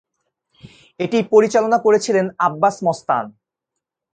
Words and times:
এটি 0.99 1.17
পরিচালনা 1.31 1.77
করেছিলেন 1.77 2.25
আব্বাস-মস্তান। 2.39 3.25